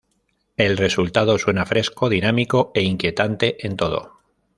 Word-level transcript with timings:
El 0.57 0.77
resultado 0.77 1.37
suena 1.37 1.63
fresco, 1.67 2.09
dinámico 2.09 2.71
e 2.73 2.81
inquietante 2.81 3.63
en 3.67 3.77
todo. 3.77 4.13